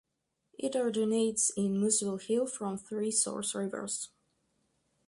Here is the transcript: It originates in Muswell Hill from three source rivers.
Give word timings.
It 0.57 0.75
originates 0.75 1.51
in 1.51 1.79
Muswell 1.79 2.17
Hill 2.17 2.47
from 2.47 2.75
three 2.75 3.11
source 3.11 3.53
rivers. 3.53 4.09